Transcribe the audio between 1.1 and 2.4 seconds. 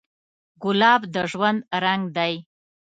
د ژوند رنګ دی.